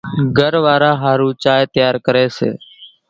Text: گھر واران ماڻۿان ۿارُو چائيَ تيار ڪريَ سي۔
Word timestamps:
گھر 0.37 0.53
واران 0.63 0.95
ماڻۿان 0.95 0.99
ۿارُو 1.03 1.27
چائيَ 1.43 1.65
تيار 1.73 1.95
ڪريَ 2.05 2.25
سي۔ 2.37 2.49